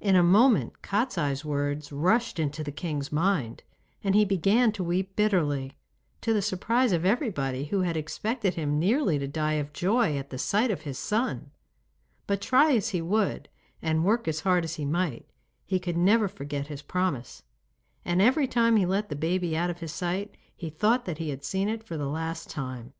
[0.00, 3.62] In a moment Kostiei's words rushed into the king's mind,
[4.02, 5.78] and he began to weep bitterly,
[6.22, 10.30] to the surprise of everybody, who had expected him nearly to die of joy at
[10.30, 11.52] the sight of his son.
[12.26, 13.48] But try as he would
[13.80, 15.28] and work as hard as he might
[15.64, 17.44] he could never forget his promise,
[18.04, 21.28] and every time he let the baby out of his sight he thought that he
[21.30, 22.94] had seen it for the last time.